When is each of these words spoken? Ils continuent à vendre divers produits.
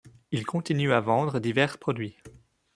Ils 0.31 0.47
continuent 0.47 0.93
à 0.93 0.99
vendre 0.99 1.39
divers 1.39 1.77
produits. 1.77 2.17